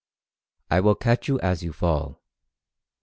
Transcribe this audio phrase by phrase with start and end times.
[0.71, 2.23] I will catch you as you fall.